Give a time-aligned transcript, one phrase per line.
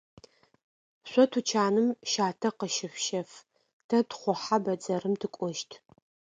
[1.09, 3.29] Шъо тучаным щатэ къыщышъущэф,
[3.87, 5.69] тэ тхъухьэ бэдзэрым тыкӏощт.